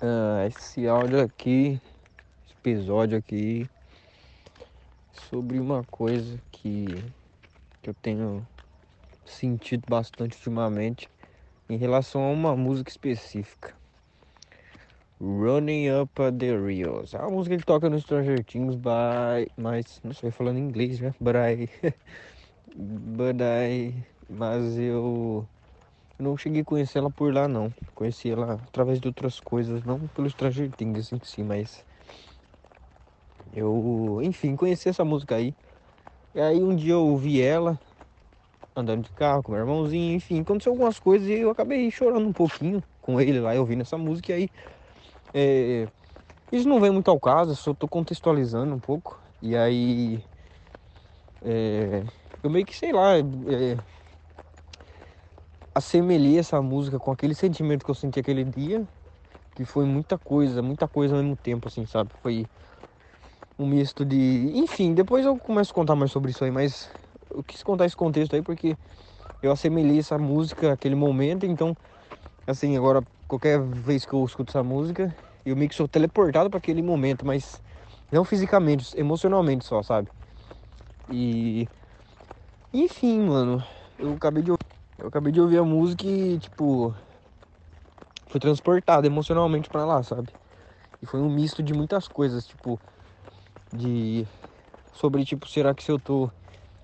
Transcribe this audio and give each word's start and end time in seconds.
Ah, 0.00 0.46
esse 0.46 0.86
áudio 0.86 1.20
aqui, 1.20 1.80
esse 2.46 2.54
episódio 2.60 3.18
aqui, 3.18 3.68
sobre 5.12 5.58
uma 5.58 5.82
coisa 5.86 6.40
que, 6.52 7.02
que 7.82 7.90
eu 7.90 7.94
tenho 7.94 8.46
sentido 9.24 9.82
bastante 9.88 10.36
ultimamente 10.36 11.10
em 11.68 11.76
relação 11.76 12.22
a 12.22 12.30
uma 12.30 12.56
música 12.56 12.90
específica. 12.90 13.74
Running 15.20 15.90
Up 15.90 16.12
the 16.38 16.56
Reels. 16.56 17.12
É 17.12 17.18
uma 17.18 17.30
música 17.30 17.58
que 17.58 17.64
toca 17.64 17.90
no 17.90 17.98
Stranger 17.98 18.44
Things, 18.44 18.76
by, 18.76 19.50
mas 19.56 20.00
não 20.04 20.12
sei 20.14 20.30
falando 20.30 20.58
inglês, 20.58 21.00
né? 21.00 21.12
But 21.20 21.34
I, 21.34 21.68
but 22.76 23.40
I, 23.40 24.06
mas 24.28 24.78
eu 24.78 25.48
não 26.18 26.36
cheguei 26.36 26.62
a 26.62 26.64
conhecer 26.64 26.98
ela 26.98 27.10
por 27.10 27.32
lá 27.32 27.48
não. 27.48 27.72
Conheci 27.94 28.30
ela 28.30 28.54
através 28.54 29.00
de 29.00 29.08
outras 29.08 29.40
coisas, 29.40 29.82
não 29.84 30.08
pelo 30.08 30.28
Stranger 30.28 30.70
Things 30.72 31.12
em 31.12 31.20
si, 31.22 31.42
mas 31.42 31.84
eu, 33.52 34.20
enfim, 34.22 34.56
conheci 34.56 34.88
essa 34.88 35.04
música 35.04 35.36
aí. 35.36 35.54
E 36.34 36.40
aí 36.40 36.62
um 36.62 36.74
dia 36.74 36.92
eu 36.92 37.06
ouvi 37.06 37.40
ela 37.40 37.78
andando 38.76 39.04
de 39.04 39.10
carro 39.12 39.42
com 39.42 39.52
meu 39.52 39.60
irmãozinho, 39.60 40.14
enfim, 40.14 40.40
aconteceu 40.40 40.72
algumas 40.72 40.98
coisas 41.00 41.28
e 41.28 41.32
eu 41.40 41.50
acabei 41.50 41.90
chorando 41.90 42.28
um 42.28 42.32
pouquinho 42.32 42.82
com 43.00 43.20
ele 43.20 43.40
lá, 43.40 43.54
ouvindo 43.54 43.82
essa 43.82 43.98
música 43.98 44.32
e 44.32 44.34
aí 44.34 44.48
é, 45.34 45.88
isso 46.52 46.68
não 46.68 46.80
vem 46.80 46.90
muito 46.90 47.10
ao 47.10 47.20
caso, 47.20 47.54
só 47.56 47.74
tô 47.74 47.88
contextualizando 47.88 48.74
um 48.74 48.80
pouco. 48.80 49.20
E 49.42 49.56
aí 49.56 50.22
é, 51.42 52.04
eu 52.42 52.50
meio 52.50 52.64
que 52.64 52.74
sei 52.76 52.92
lá, 52.92 53.16
é, 53.18 53.22
assemelhei 55.78 56.38
essa 56.38 56.60
música 56.60 56.98
com 56.98 57.10
aquele 57.10 57.34
sentimento 57.34 57.84
que 57.84 57.90
eu 57.90 57.94
senti 57.94 58.20
aquele 58.20 58.44
dia, 58.44 58.86
que 59.54 59.64
foi 59.64 59.84
muita 59.84 60.18
coisa, 60.18 60.62
muita 60.62 60.88
coisa 60.88 61.16
ao 61.16 61.22
mesmo 61.22 61.36
tempo, 61.36 61.68
assim, 61.68 61.86
sabe? 61.86 62.10
Foi 62.22 62.46
um 63.58 63.66
misto 63.66 64.04
de. 64.04 64.52
Enfim, 64.54 64.94
depois 64.94 65.24
eu 65.24 65.38
começo 65.38 65.70
a 65.72 65.74
contar 65.74 65.96
mais 65.96 66.10
sobre 66.10 66.30
isso 66.30 66.44
aí, 66.44 66.50
mas 66.50 66.88
eu 67.30 67.42
quis 67.44 67.62
contar 67.62 67.86
esse 67.86 67.96
contexto 67.96 68.34
aí 68.34 68.42
porque 68.42 68.76
eu 69.42 69.52
assemelhei 69.52 69.98
essa 69.98 70.18
música 70.18 70.72
aquele 70.72 70.94
momento, 70.94 71.46
então, 71.46 71.76
assim, 72.46 72.76
agora 72.76 73.02
qualquer 73.28 73.60
vez 73.60 74.04
que 74.04 74.12
eu 74.12 74.24
escuto 74.24 74.50
essa 74.50 74.62
música, 74.62 75.14
eu 75.44 75.56
meio 75.56 75.68
que 75.68 75.76
sou 75.76 75.88
teleportado 75.88 76.50
para 76.50 76.58
aquele 76.58 76.82
momento, 76.82 77.24
mas 77.26 77.60
não 78.10 78.24
fisicamente, 78.24 78.98
emocionalmente 78.98 79.64
só, 79.64 79.82
sabe? 79.82 80.08
E. 81.08 81.68
Enfim, 82.72 83.20
mano, 83.20 83.64
eu 83.98 84.12
acabei 84.14 84.42
de 84.42 84.52
eu 84.98 85.08
acabei 85.08 85.32
de 85.32 85.40
ouvir 85.40 85.58
a 85.58 85.64
música 85.64 86.06
e, 86.06 86.38
tipo, 86.38 86.94
fui 88.28 88.40
transportado 88.40 89.06
emocionalmente 89.06 89.70
para 89.70 89.84
lá, 89.84 90.02
sabe? 90.02 90.32
E 91.02 91.06
foi 91.06 91.20
um 91.20 91.30
misto 91.30 91.62
de 91.62 91.74
muitas 91.74 92.08
coisas, 92.08 92.46
tipo, 92.46 92.80
de 93.72 94.26
sobre 94.92 95.24
tipo, 95.24 95.48
será 95.48 95.74
que 95.74 95.82
se 95.84 95.92
eu 95.92 96.00
tô 96.00 96.30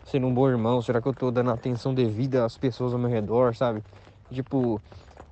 sendo 0.04 0.26
um 0.28 0.34
bom 0.34 0.48
irmão, 0.48 0.82
será 0.82 1.02
que 1.02 1.08
eu 1.08 1.14
tô 1.14 1.30
dando 1.30 1.50
atenção 1.52 1.94
devida 1.94 2.44
às 2.44 2.58
pessoas 2.58 2.92
ao 2.94 2.98
meu 3.00 3.10
redor, 3.10 3.54
sabe? 3.56 3.84
Tipo, 4.32 4.82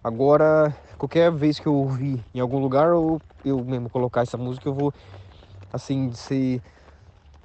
agora 0.04 0.76
qualquer 0.98 1.32
vez 1.32 1.60
que 1.60 1.68
eu 1.68 1.74
ouvir 1.74 2.26
em 2.34 2.40
algum 2.40 2.58
lugar 2.60 2.92
ou 2.94 3.22
eu 3.44 3.64
mesmo 3.64 3.90
colocar 3.90 4.22
essa 4.22 4.38
música, 4.38 4.68
eu 4.68 4.74
vou 4.74 4.92
assim, 5.72 6.12
ser 6.12 6.62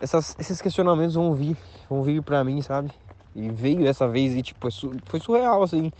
essas, 0.01 0.35
esses 0.39 0.61
questionamentos 0.61 1.15
vão 1.15 1.33
vir, 1.35 1.57
vão 1.89 2.03
vir 2.03 2.23
para 2.23 2.43
mim, 2.43 2.61
sabe? 2.61 2.93
E 3.35 3.49
veio 3.49 3.83
dessa 3.83 4.07
vez 4.07 4.35
e, 4.35 4.41
tipo, 4.41 4.67
foi 5.05 5.19
surreal, 5.19 5.61
assim, 5.63 5.91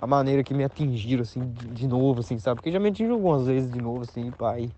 a 0.00 0.06
maneira 0.06 0.44
que 0.44 0.54
me 0.54 0.64
atingiram, 0.64 1.22
assim, 1.22 1.52
de 1.52 1.86
novo, 1.88 2.20
assim, 2.20 2.38
sabe? 2.38 2.60
Porque 2.60 2.72
já 2.72 2.80
me 2.80 2.88
atingiu 2.90 3.14
algumas 3.14 3.46
vezes 3.46 3.72
de 3.72 3.80
novo, 3.80 4.02
assim, 4.02 4.32
pai. 4.32 4.72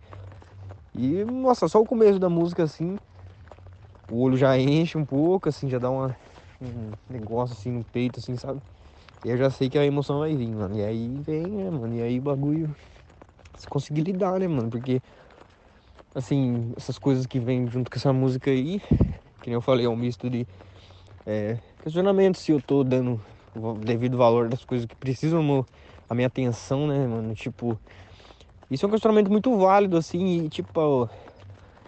E, 0.95 1.25
nossa, 1.25 1.69
só 1.69 1.81
o 1.81 1.87
começo 1.87 2.19
da 2.19 2.29
música, 2.29 2.63
assim, 2.65 2.99
o 4.09 4.21
olho 4.23 4.37
já 4.37 4.59
enche 4.59 4.99
um 4.99 5.07
pouco, 5.07 5.49
assim, 5.49 5.69
já 5.69 5.79
dá 5.79 5.91
uma, 5.91 6.17
um 6.61 6.95
negócio, 7.09 7.57
assim, 7.59 7.71
no 7.71 7.85
peito, 7.85 8.21
assim, 8.21 8.37
sabe? 8.37 8.61
E 9.25 9.31
eu 9.31 9.37
já 9.39 9.51
sei 9.51 9.71
que 9.71 9.79
a 9.79 9.85
emoção 9.87 10.21
vai 10.21 10.37
vir, 10.37 10.53
mano. 10.53 10.77
E 10.77 10.83
aí 10.85 11.21
vem, 11.23 11.53
né, 11.53 11.71
mano? 11.71 11.95
E 11.95 12.03
aí 12.03 12.19
o 12.19 12.23
bagulho. 12.23 12.75
Se 13.57 13.69
conseguir 13.69 14.03
lidar, 14.03 14.41
né, 14.41 14.49
mano? 14.49 14.71
Porque, 14.71 15.01
assim, 16.15 16.73
essas 16.77 16.99
coisas 16.99 17.27
que 17.27 17.39
vêm 17.41 17.67
junto 17.69 17.91
com 17.91 17.97
essa 17.99 18.13
música 18.13 18.51
aí, 18.51 18.81
que 19.43 19.51
nem 19.51 19.55
eu 19.55 19.61
falei, 19.63 19.87
é 19.87 19.89
um 19.89 19.97
misto 19.97 20.29
de 20.31 20.47
é, 21.27 21.59
questionamento 21.81 22.37
se 22.39 22.53
eu 22.53 22.61
tô 22.61 22.83
dando 22.83 23.21
o 23.55 23.75
devido 23.75 24.17
valor 24.17 24.49
das 24.49 24.65
coisas 24.65 24.87
que 24.87 24.97
precisam 24.97 25.65
a 26.09 26.15
minha 26.15 26.27
atenção, 26.27 26.87
né, 26.87 27.07
mano? 27.07 27.35
Tipo, 27.35 27.79
isso 28.71 28.85
é 28.85 28.89
um 28.89 28.91
questionamento 28.91 29.31
muito 29.31 29.57
válido, 29.57 29.97
assim, 29.97 30.45
e 30.45 30.49
tipo, 30.49 31.09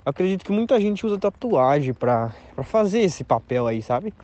acredito 0.05 0.45
que 0.45 0.53
muita 0.53 0.81
gente 0.81 1.05
usa 1.05 1.19
tatuagem 1.19 1.95
pra, 1.95 2.35
pra 2.55 2.65
fazer 2.65 3.01
esse 3.01 3.25
papel 3.25 3.67
aí, 3.67 3.83
sabe? 3.83 4.15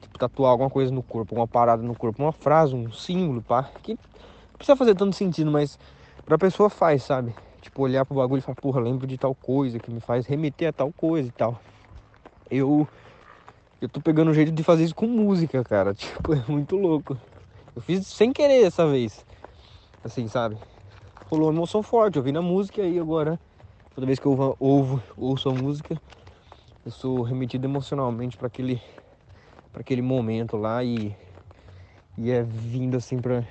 Tipo, 0.00 0.18
tatuar 0.18 0.52
alguma 0.52 0.70
coisa 0.70 0.92
no 0.92 1.02
corpo, 1.02 1.34
uma 1.34 1.48
parada 1.48 1.82
no 1.82 1.96
corpo, 1.96 2.22
uma 2.22 2.32
frase, 2.32 2.74
um 2.74 2.90
símbolo, 2.92 3.42
pá. 3.42 3.70
Que 3.82 3.92
não 3.92 4.56
precisa 4.56 4.76
fazer 4.76 4.94
tanto 4.94 5.16
sentido, 5.16 5.50
mas 5.50 5.78
pra 6.24 6.38
pessoa 6.38 6.70
faz, 6.70 7.02
sabe? 7.02 7.34
Tipo, 7.60 7.82
olhar 7.82 8.06
pro 8.06 8.14
bagulho 8.16 8.38
e 8.38 8.42
falar, 8.42 8.56
porra, 8.56 8.80
lembro 8.80 9.06
de 9.06 9.18
tal 9.18 9.34
coisa 9.34 9.78
que 9.80 9.90
me 9.90 10.00
faz 10.00 10.26
remeter 10.26 10.68
a 10.68 10.72
tal 10.72 10.92
coisa 10.92 11.28
e 11.28 11.32
tal. 11.32 11.60
Eu 12.48 12.88
eu 13.80 13.88
tô 13.88 14.00
pegando 14.00 14.30
um 14.30 14.34
jeito 14.34 14.52
de 14.52 14.62
fazer 14.62 14.84
isso 14.84 14.94
com 14.94 15.06
música, 15.06 15.62
cara. 15.64 15.94
Tipo, 15.96 16.34
é 16.34 16.44
muito 16.48 16.76
louco. 16.76 17.18
Eu 17.74 17.82
fiz 17.82 18.06
sem 18.06 18.32
querer 18.32 18.62
dessa 18.62 18.86
vez. 18.88 19.24
Assim, 20.02 20.28
sabe? 20.28 20.56
Rolou 21.24 21.48
uma 21.48 21.54
emoção 21.54 21.82
forte, 21.82 22.16
eu 22.16 22.22
vi 22.22 22.32
na 22.32 22.40
música 22.40 22.82
e 22.82 22.98
agora, 22.98 23.38
toda 23.94 24.06
vez 24.06 24.18
que 24.18 24.26
eu 24.26 24.56
ouvo, 24.60 25.02
ouço 25.16 25.48
a 25.48 25.52
música, 25.52 26.00
eu 26.84 26.92
sou 26.92 27.22
remetido 27.22 27.66
emocionalmente 27.66 28.36
para 28.36 28.46
aquele 28.46 28.80
para 29.72 29.80
aquele 29.82 30.00
momento 30.00 30.56
lá 30.56 30.84
e 30.84 31.16
e 32.16 32.30
é 32.30 32.42
vindo 32.42 32.96
assim 32.96 33.20
para 33.20 33.44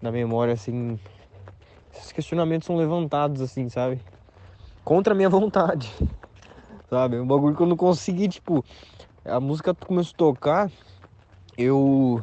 na 0.00 0.10
memória 0.10 0.54
assim 0.54 0.98
esses 1.92 2.12
questionamentos 2.12 2.66
são 2.66 2.76
levantados 2.76 3.40
assim, 3.40 3.68
sabe? 3.68 4.00
Contra 4.84 5.12
a 5.12 5.16
minha 5.16 5.28
vontade. 5.30 5.92
Sabe? 6.90 7.18
Um 7.18 7.26
bagulho 7.26 7.56
que 7.56 7.62
eu 7.62 7.66
não 7.66 7.76
consegui, 7.76 8.28
tipo, 8.28 8.64
a 9.24 9.40
música 9.40 9.74
começou 9.86 10.12
a 10.14 10.16
tocar, 10.18 10.72
eu 11.58 12.22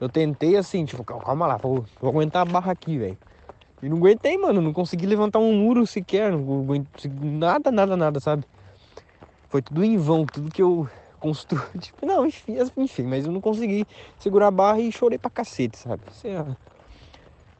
eu 0.00 0.08
tentei 0.10 0.56
assim, 0.56 0.84
tipo, 0.84 1.04
calma 1.04 1.46
lá, 1.46 1.56
vou, 1.58 1.84
vou 2.00 2.10
aguentar 2.10 2.42
a 2.42 2.44
barra 2.44 2.72
aqui, 2.72 2.98
velho. 2.98 3.18
E 3.82 3.88
não 3.88 3.98
aguentei, 3.98 4.38
mano, 4.38 4.62
não 4.62 4.72
consegui 4.72 5.06
levantar 5.06 5.40
um 5.40 5.54
muro 5.54 5.86
sequer, 5.86 6.32
não 6.32 6.62
aguentei, 6.62 7.10
nada, 7.12 7.70
nada, 7.72 7.96
nada, 7.96 8.20
sabe? 8.20 8.44
Foi 9.48 9.62
tudo 9.62 9.84
em 9.84 9.96
vão, 9.96 10.26
tudo 10.26 10.50
que 10.50 10.62
eu 10.62 10.88
construí, 11.18 11.62
tipo, 11.80 12.04
não, 12.06 12.26
enfim, 12.26 12.56
enfim, 12.76 13.02
mas 13.04 13.26
eu 13.26 13.32
não 13.32 13.40
consegui 13.40 13.86
segurar 14.18 14.48
a 14.48 14.50
barra 14.50 14.80
e 14.80 14.92
chorei 14.92 15.18
pra 15.18 15.30
cacete, 15.30 15.78
sabe? 15.78 16.04
Essa 16.08 16.28
é 16.28 16.36
a, 16.38 16.56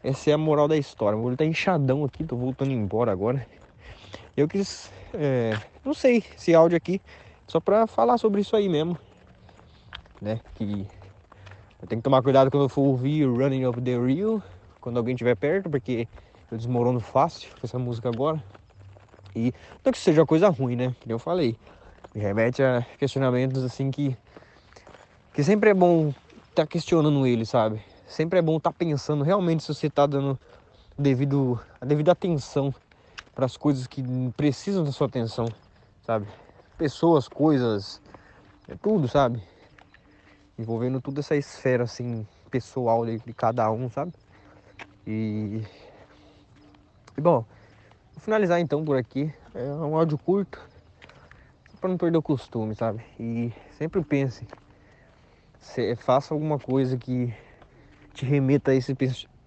essa 0.03 0.31
é 0.31 0.33
a 0.33 0.39
moral 0.39 0.69
da 0.69 0.77
história. 0.77 1.19
O 1.19 1.22
olho 1.22 1.37
tá 1.37 1.45
inchadão 1.45 2.05
aqui, 2.05 2.25
tô 2.25 2.37
voltando 2.37 2.71
embora 2.72 3.11
agora. 3.12 3.47
Eu 4.37 4.49
quis, 4.49 4.91
é, 5.19 5.59
não 5.84 5.94
sei, 5.94 6.25
esse 6.37 6.54
áudio 6.54 6.77
aqui 6.77 7.00
só 7.47 7.60
pra 7.60 7.87
falar 7.87 8.19
sobre 8.19 8.41
isso 8.41 8.56
aí 8.56 8.69
mesmo. 8.69 8.99
Né? 10.21 10.41
Que 10.54 10.87
eu 11.82 11.88
tenho 11.88 12.00
que 12.00 12.04
tomar 12.04 12.22
cuidado 12.22 12.50
quando 12.50 12.65
eu 12.65 12.69
for 12.69 12.82
ouvir 12.82 13.25
Running 13.27 13.66
Up 13.66 13.81
the 13.81 13.99
Rio. 13.99 14.43
Quando 14.81 14.99
alguém 14.99 15.15
estiver 15.15 15.37
perto, 15.37 15.69
porque 15.69 16.09
eu 16.50 16.56
desmorono 16.56 17.00
fácil 17.00 17.50
com 17.53 17.66
essa 17.66 17.78
música 17.78 18.09
agora. 18.09 18.43
E 19.34 19.53
não 19.84 19.93
que 19.93 19.99
seja 19.99 20.25
coisa 20.25 20.49
ruim, 20.49 20.77
né? 20.77 20.94
Que 21.00 21.12
eu 21.12 21.19
falei. 21.19 21.56
Me 22.15 22.21
remete 22.21 22.62
a 22.62 22.84
questionamentos 22.98 23.62
assim 23.62 23.91
que. 23.91 24.16
Que 25.34 25.44
sempre 25.44 25.71
é 25.71 25.75
bom 25.75 26.09
estar 26.48 26.62
tá 26.62 26.66
questionando 26.66 27.27
ele, 27.27 27.44
sabe? 27.44 27.83
Sempre 28.06 28.38
é 28.38 28.43
bom 28.43 28.56
estar 28.56 28.71
tá 28.71 28.77
pensando 28.78 29.22
realmente 29.22 29.62
se 29.62 29.75
você 29.75 29.88
está 29.88 30.06
dando 30.06 30.38
devido, 30.98 31.60
a 31.80 31.84
devida 31.84 32.12
atenção 32.12 32.74
para 33.36 33.44
as 33.44 33.56
coisas 33.56 33.86
que 33.86 34.03
precisam 34.36 34.83
da 34.83 34.91
sua 34.91 35.06
atenção, 35.06 35.47
sabe? 36.04 36.27
pessoas, 36.77 37.27
coisas, 37.27 38.00
é 38.68 38.74
tudo, 38.74 39.09
sabe? 39.09 39.42
Envolvendo 40.59 41.00
toda 41.00 41.21
essa 41.21 41.36
esfera 41.36 41.84
assim 41.84 42.27
pessoal 42.50 43.04
de, 43.04 43.18
cada 43.34 43.71
um, 43.71 43.91
sabe? 43.91 44.12
E, 45.06 45.62
e 47.16 47.21
bom, 47.21 47.44
vou 48.15 48.21
finalizar 48.21 48.60
então 48.60 48.84
por 48.84 48.97
aqui. 48.97 49.33
É 49.54 49.65
um 49.65 49.97
áudio 49.97 50.18
curto, 50.18 50.60
para 51.80 51.91
não 51.91 51.97
perder 51.97 52.18
o 52.18 52.22
costume, 52.22 52.74
sabe? 52.74 53.04
E 53.18 53.53
sempre 53.72 54.03
pense, 54.03 54.47
se, 55.59 55.97
faça 55.97 56.34
alguma 56.34 56.59
coisa 56.59 56.97
que 56.97 57.34
te 58.12 58.24
remeta 58.24 58.71
a 58.71 58.74
esse 58.74 58.94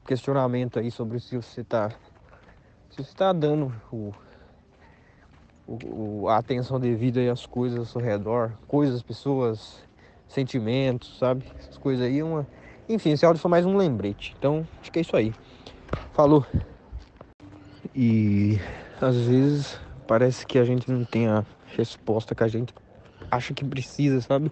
questionamento 0.06 0.80
aí 0.80 0.92
sobre 0.92 1.20
se 1.20 1.36
você 1.36 1.64
tá 1.64 1.92
se 2.90 3.04
você 3.04 3.16
tá 3.16 3.32
dando 3.32 3.74
o 3.92 4.14
o, 5.70 6.28
a 6.28 6.38
atenção 6.38 6.80
devida 6.80 7.32
às 7.32 7.46
coisas 7.46 7.78
ao 7.78 7.86
seu 7.86 8.02
redor, 8.02 8.54
coisas, 8.68 9.04
pessoas, 9.04 9.84
sentimentos, 10.28 11.18
sabe? 11.20 11.46
Essas 11.60 11.78
coisas 11.78 12.06
aí, 12.06 12.24
uma... 12.24 12.48
enfim, 12.88 13.12
esse 13.12 13.26
áudio 13.26 13.42
foi 13.42 13.52
mais 13.52 13.66
um 13.66 13.78
lembrete. 13.78 14.36
Então, 14.38 14.68
acho 14.82 14.92
que 14.92 15.00
é 15.00 15.02
isso 15.02 15.16
aí. 15.16 15.34
Falou. 16.14 16.46
E 17.96 18.58
às 19.00 19.16
vezes 19.16 19.80
parece 20.08 20.46
que 20.46 20.58
a 20.58 20.64
gente 20.64 20.92
não 20.92 21.06
tem 21.06 21.28
a 21.28 21.46
resposta 21.78 22.34
que 22.34 22.44
a 22.44 22.48
gente 22.48 22.74
acha 23.30 23.54
que 23.54 23.64
precisa, 23.64 24.22
sabe? 24.22 24.52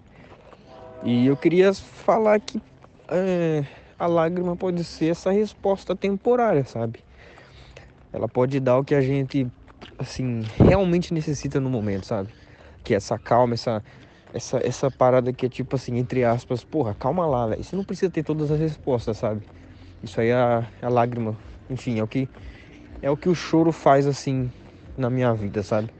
E 1.02 1.26
eu 1.26 1.36
queria 1.36 1.74
falar 1.74 2.40
que 2.40 2.60
é, 3.08 3.64
a 3.98 4.06
lágrima 4.06 4.56
pode 4.56 4.84
ser 4.84 5.10
essa 5.10 5.30
resposta 5.30 5.96
temporária, 5.96 6.64
sabe? 6.64 7.00
Ela 8.12 8.28
pode 8.28 8.58
dar 8.60 8.78
o 8.78 8.84
que 8.84 8.94
a 8.94 9.00
gente, 9.00 9.46
assim, 9.98 10.42
realmente 10.56 11.12
necessita 11.12 11.60
no 11.60 11.68
momento, 11.70 12.06
sabe? 12.06 12.30
Que 12.84 12.94
é 12.94 12.96
essa 12.96 13.18
calma, 13.18 13.54
essa, 13.54 13.82
essa, 14.32 14.58
essa 14.64 14.90
parada 14.90 15.32
que 15.32 15.46
é 15.46 15.48
tipo 15.48 15.76
assim, 15.76 15.96
entre 15.98 16.24
aspas, 16.24 16.64
porra, 16.64 16.94
calma 16.94 17.26
lá, 17.26 17.46
velho. 17.46 17.62
Você 17.62 17.76
não 17.76 17.84
precisa 17.84 18.10
ter 18.10 18.22
todas 18.22 18.50
as 18.50 18.58
respostas, 18.58 19.18
sabe? 19.18 19.42
Isso 20.02 20.20
aí 20.20 20.28
é 20.28 20.34
a, 20.34 20.66
é 20.80 20.86
a 20.86 20.88
lágrima. 20.88 21.36
Enfim, 21.68 21.98
é 21.98 22.02
o 22.02 22.08
que 22.08 22.28
é 23.02 23.10
o 23.10 23.16
que 23.16 23.28
o 23.28 23.34
choro 23.34 23.72
faz 23.72 24.06
assim 24.06 24.50
na 24.96 25.10
minha 25.10 25.32
vida, 25.34 25.62
sabe? 25.62 25.90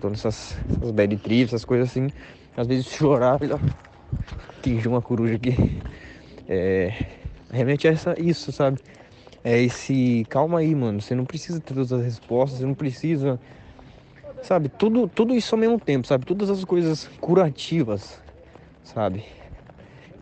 Tô 0.00 0.08
nessas 0.10 0.56
essas 0.70 0.90
bad 0.90 1.16
trips, 1.18 1.48
essas 1.48 1.64
coisas 1.64 1.90
assim. 1.90 2.08
Às 2.56 2.66
vezes 2.66 2.86
chorar, 2.92 3.38
atingir 4.58 4.88
uma 4.88 5.02
coruja 5.02 5.34
aqui. 5.34 5.54
Realmente 7.50 7.86
é 7.86 7.92
essa, 7.92 8.14
isso, 8.20 8.52
sabe? 8.52 8.80
É 9.46 9.62
esse. 9.62 10.26
Calma 10.28 10.58
aí, 10.58 10.74
mano. 10.74 11.00
Você 11.00 11.14
não 11.14 11.24
precisa 11.24 11.60
ter 11.60 11.72
todas 11.72 11.92
as 11.92 12.02
respostas, 12.02 12.58
você 12.58 12.66
não 12.66 12.74
precisa. 12.74 13.38
Sabe? 14.42 14.68
Tudo, 14.68 15.06
tudo 15.06 15.36
isso 15.36 15.54
ao 15.54 15.58
mesmo 15.60 15.78
tempo, 15.78 16.04
sabe? 16.04 16.26
Todas 16.26 16.50
as 16.50 16.64
coisas 16.64 17.08
curativas, 17.20 18.20
sabe? 18.82 19.24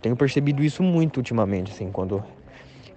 Tenho 0.03 0.15
percebido 0.15 0.63
isso 0.63 0.83
muito 0.83 1.17
ultimamente, 1.17 1.73
assim, 1.73 1.91
quando 1.91 2.23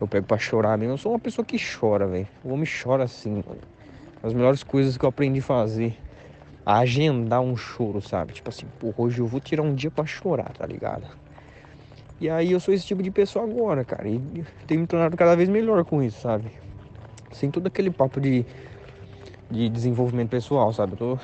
eu 0.02 0.06
pego 0.06 0.28
pra 0.28 0.38
chorar 0.38 0.78
mesmo. 0.78 0.96
Eu 0.96 0.98
sou 0.98 1.14
uma 1.14 1.20
pessoa 1.20 1.46
que 1.46 1.58
chora, 1.58 2.06
velho. 2.06 2.28
O 2.44 2.50
homem 2.50 2.68
chora 2.68 3.06
assim, 3.06 3.32
mano. 3.32 3.62
As 4.22 4.34
melhores 4.34 4.64
coisas 4.64 4.98
que 4.98 5.06
eu 5.06 5.10
aprendi 5.10 5.40
a 5.40 5.44
fazer. 5.44 5.98
A 6.66 6.80
agendar 6.80 7.40
um 7.40 7.56
choro, 7.56 8.02
sabe? 8.02 8.34
Tipo 8.34 8.50
assim, 8.50 8.66
pô, 8.78 8.94
hoje 8.98 9.20
eu 9.20 9.28
vou 9.28 9.40
tirar 9.40 9.62
um 9.62 9.74
dia 9.74 9.90
pra 9.90 10.06
chorar, 10.06 10.52
tá 10.58 10.66
ligado? 10.66 11.08
E 12.20 12.30
aí 12.30 12.52
eu 12.52 12.60
sou 12.60 12.74
esse 12.74 12.86
tipo 12.86 13.04
de 13.04 13.12
pessoa 13.12 13.46
agora, 13.46 13.86
cara. 13.86 14.08
E 14.08 14.20
tenho 14.66 14.82
me 14.82 14.88
tornado 14.88 15.16
cada 15.16 15.36
vez 15.36 15.48
melhor 15.48 15.86
com 15.86 16.02
isso, 16.02 16.20
sabe? 16.20 16.52
Sem 17.32 17.52
todo 17.52 17.68
aquele 17.68 17.92
papo 17.92 18.20
de, 18.20 18.44
de 19.52 19.70
desenvolvimento 19.70 20.30
pessoal, 20.30 20.74
sabe? 20.74 20.94
Eu 20.94 20.98
tô, 20.98 21.20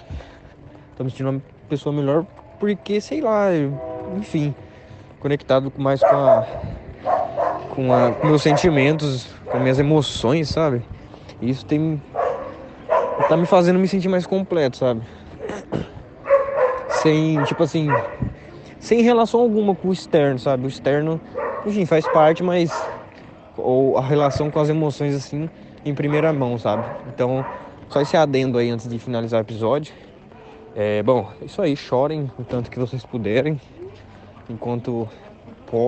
tô 0.96 1.04
me 1.04 1.10
sentindo 1.10 1.30
uma 1.32 1.42
pessoa 1.68 1.94
melhor 1.94 2.26
porque, 2.60 3.02
sei 3.02 3.22
lá, 3.22 3.48
enfim, 4.16 4.54
conectado 5.20 5.74
mais 5.78 6.00
com 6.00 6.16
a, 6.16 6.46
com, 7.70 7.92
a, 7.92 8.12
com 8.12 8.28
meus 8.28 8.44
sentimentos, 8.44 9.34
com 9.52 9.60
minhas 9.60 9.80
emoções, 9.80 10.50
sabe? 10.50 10.84
Isso 11.42 11.66
tem 11.66 12.00
tá 13.28 13.38
me 13.38 13.46
fazendo 13.46 13.80
me 13.80 13.88
sentir 13.88 14.10
mais 14.10 14.28
completo, 14.28 14.78
sabe? 14.78 15.02
Sem, 17.02 17.44
tipo 17.46 17.64
assim, 17.64 17.90
sem 18.84 19.02
relação 19.02 19.40
alguma 19.40 19.74
com 19.74 19.88
o 19.88 19.94
externo, 19.94 20.38
sabe? 20.38 20.66
O 20.66 20.68
externo, 20.68 21.20
enfim, 21.66 21.86
faz 21.86 22.06
parte, 22.06 22.44
mas 22.44 22.86
ou 23.56 23.98
a 23.98 24.02
relação 24.02 24.52
com 24.52 24.60
as 24.60 24.68
emoções 24.68 25.16
assim 25.16 25.50
em 25.86 25.96
primeira 25.96 26.34
mão, 26.34 26.60
sabe? 26.60 26.84
Então, 27.08 27.46
só 27.88 28.02
esse 28.02 28.18
adendo 28.18 28.58
aí 28.58 28.70
antes 28.70 28.88
de 28.88 29.00
finalizar 29.00 29.40
o 29.40 29.44
episódio. 29.44 29.94
É, 30.76 31.02
bom, 31.02 31.32
é 31.42 31.46
isso 31.46 31.62
aí, 31.62 31.78
chorem 31.78 32.30
o 32.38 32.44
tanto 32.44 32.70
que 32.70 32.78
vocês 32.78 33.06
puderem, 33.06 33.60
enquanto 34.50 35.08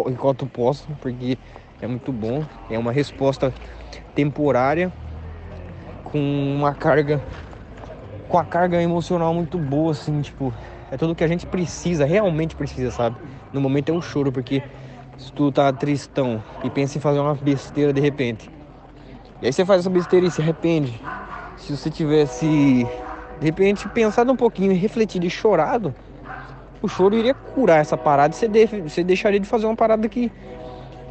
enquanto 0.08 0.48
possam, 0.48 0.96
porque 0.96 1.38
é 1.82 1.88
muito 1.88 2.14
bom, 2.14 2.44
é 2.70 2.80
uma 2.80 2.94
resposta 2.94 3.54
temporária 4.16 4.92
com 6.06 6.18
uma 6.18 6.74
carga 6.74 7.22
com 8.30 8.38
a 8.38 8.46
carga 8.46 8.82
emocional 8.82 9.34
muito 9.34 9.60
boa 9.60 9.92
assim, 9.92 10.22
tipo, 10.22 10.54
é 10.96 10.98
tudo 10.98 11.14
que 11.14 11.26
a 11.26 11.28
gente 11.28 11.46
precisa, 11.46 12.06
realmente 12.06 12.56
precisa, 12.56 12.90
sabe? 12.90 13.18
No 13.52 13.60
momento 13.60 13.90
é 13.90 13.92
um 13.92 14.02
choro, 14.02 14.32
porque 14.32 14.64
se 15.18 15.30
tu 15.34 15.52
tá 15.52 15.72
tristão 15.74 16.42
e 16.64 16.70
pensa 16.70 16.98
em 16.98 17.02
fazer 17.02 17.20
uma 17.20 17.36
besteira 17.36 17.92
de 17.92 18.00
repente, 18.00 18.50
e 19.42 19.46
aí 19.46 19.52
você 19.52 19.66
faz 19.66 19.82
essa 19.82 19.90
besteira 19.90 20.26
e 20.26 20.32
se 20.32 20.42
arrepende. 20.42 20.98
Se 21.58 21.76
você 21.76 21.90
tivesse, 21.90 22.48
de 22.48 23.46
repente, 23.46 23.90
pensado 23.90 24.32
um 24.32 24.38
pouquinho, 24.38 24.74
refletido 24.74 25.26
e 25.26 25.30
chorado, 25.30 25.94
o 26.82 26.88
choro 26.88 27.14
iria 27.14 27.34
curar 27.34 27.82
essa 27.82 27.98
parada 27.98 28.34
e 28.34 28.38
você, 28.38 28.48
de, 28.48 28.66
você 28.66 29.04
deixaria 29.04 29.40
de 29.40 29.48
fazer 29.48 29.66
uma 29.66 29.76
parada 29.76 30.08
que, 30.08 30.32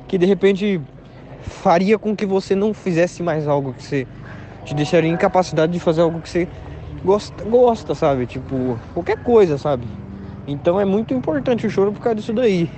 que 0.08 0.16
de 0.16 0.24
repente 0.24 0.80
faria 1.42 1.98
com 1.98 2.16
que 2.16 2.24
você 2.24 2.54
não 2.54 2.72
fizesse 2.72 3.22
mais 3.22 3.46
algo 3.46 3.74
que 3.74 3.82
você 3.82 4.06
te 4.64 4.74
deixaria 4.74 5.10
incapacidade 5.10 5.72
de 5.72 5.78
fazer 5.78 6.00
algo 6.00 6.22
que 6.22 6.28
você 6.30 6.48
gosta, 7.04 7.44
gosta, 7.44 7.94
sabe? 7.94 8.26
Tipo, 8.26 8.78
qualquer 8.92 9.18
coisa, 9.18 9.58
sabe? 9.58 9.86
Então 10.46 10.80
é 10.80 10.84
muito 10.84 11.14
importante 11.14 11.66
o 11.66 11.70
choro 11.70 11.92
por 11.92 12.00
causa 12.00 12.16
disso 12.16 12.32
daí. 12.32 12.68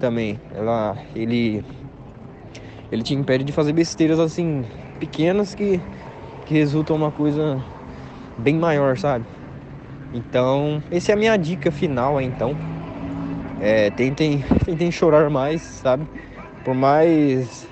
Também. 0.00 0.38
Ela. 0.54 0.96
Ele. 1.14 1.64
Ele 2.90 3.02
te 3.02 3.14
impede 3.14 3.44
de 3.44 3.52
fazer 3.52 3.72
besteiras 3.72 4.18
assim, 4.18 4.64
pequenas 4.98 5.54
que, 5.54 5.78
que 6.46 6.54
resultam 6.54 6.96
uma 6.96 7.10
coisa 7.10 7.62
bem 8.38 8.54
maior, 8.54 8.96
sabe? 8.96 9.26
Então, 10.14 10.82
essa 10.90 11.12
é 11.12 11.14
a 11.14 11.18
minha 11.18 11.36
dica 11.36 11.70
final 11.70 12.20
então. 12.20 12.56
É, 13.60 13.90
tentem, 13.90 14.42
tentem 14.64 14.90
chorar 14.90 15.28
mais, 15.28 15.60
sabe? 15.60 16.06
Por 16.64 16.74
mais. 16.74 17.68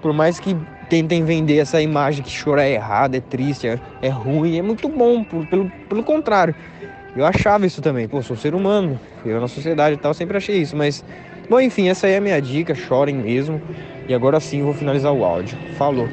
Por 0.00 0.12
mais 0.12 0.38
que 0.38 0.56
tentem 0.88 1.24
vender 1.24 1.58
essa 1.58 1.80
imagem 1.80 2.22
que 2.22 2.30
chorar 2.30 2.64
é 2.64 2.72
errado, 2.74 3.14
é 3.14 3.20
triste, 3.20 3.66
é, 3.66 3.78
é 4.02 4.08
ruim, 4.08 4.58
é 4.58 4.62
muito 4.62 4.88
bom, 4.88 5.24
pelo, 5.24 5.70
pelo 5.88 6.02
contrário. 6.02 6.54
Eu 7.16 7.24
achava 7.24 7.66
isso 7.66 7.80
também, 7.80 8.08
pô, 8.08 8.22
sou 8.22 8.36
ser 8.36 8.54
humano, 8.54 9.00
eu 9.24 9.40
na 9.40 9.48
sociedade 9.48 9.94
e 9.94 9.98
tal, 9.98 10.12
sempre 10.14 10.36
achei 10.36 10.56
isso, 10.56 10.76
mas. 10.76 11.04
Bom, 11.48 11.60
enfim, 11.60 11.88
essa 11.88 12.06
aí 12.06 12.14
é 12.14 12.16
a 12.16 12.20
minha 12.20 12.40
dica, 12.40 12.74
chorem 12.74 13.16
mesmo. 13.16 13.60
E 14.08 14.14
agora 14.14 14.40
sim 14.40 14.60
eu 14.60 14.64
vou 14.66 14.74
finalizar 14.74 15.12
o 15.12 15.24
áudio. 15.24 15.58
Falou! 15.76 16.08